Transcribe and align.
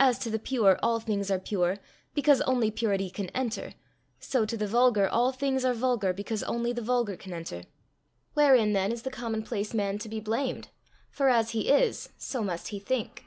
As 0.00 0.18
to 0.20 0.30
the 0.30 0.38
pure 0.38 0.78
all 0.82 0.98
things 0.98 1.30
are 1.30 1.38
pure, 1.38 1.76
because 2.14 2.40
only 2.40 2.70
purity 2.70 3.10
can 3.10 3.28
enter, 3.36 3.74
so 4.18 4.46
to 4.46 4.56
the 4.56 4.66
vulgar 4.66 5.06
all 5.06 5.30
things 5.30 5.62
are 5.62 5.74
vulgar, 5.74 6.14
because 6.14 6.42
only 6.44 6.72
the 6.72 6.80
vulgar 6.80 7.18
can 7.18 7.34
enter. 7.34 7.64
Wherein 8.32 8.72
then 8.72 8.90
is 8.90 9.02
the 9.02 9.10
commonplace 9.10 9.74
man 9.74 9.98
to 9.98 10.08
be 10.08 10.20
blamed, 10.20 10.68
for 11.10 11.28
as 11.28 11.50
he 11.50 11.68
is, 11.68 12.08
so 12.16 12.42
must 12.42 12.68
he 12.68 12.80
think? 12.80 13.26